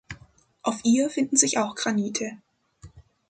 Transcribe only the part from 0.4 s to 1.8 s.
Auf ihr finden sich auch